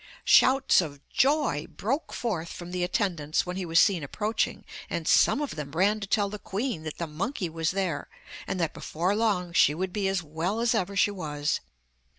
Shouts 0.25 0.81
of 0.81 0.99
joy 1.09 1.67
broke 1.69 2.11
forth 2.11 2.51
from 2.51 2.71
the 2.71 2.83
attendants 2.83 3.45
when 3.45 3.55
he 3.55 3.67
was 3.67 3.79
seen 3.79 4.01
approaching, 4.03 4.65
and 4.89 5.07
some 5.07 5.41
of 5.41 5.53
them 5.53 5.73
ran 5.73 5.99
to 5.99 6.07
tell 6.07 6.27
the 6.27 6.39
queen 6.39 6.81
that 6.81 6.97
the 6.97 7.05
monkey 7.05 7.49
was 7.49 7.69
there, 7.69 8.09
and 8.47 8.59
that 8.59 8.73
before 8.73 9.15
long 9.15 9.53
she 9.53 9.75
would 9.75 9.93
be 9.93 10.07
as 10.07 10.23
well 10.23 10.59
as 10.59 10.73
ever 10.73 10.95
she 10.95 11.11
was. 11.11 11.59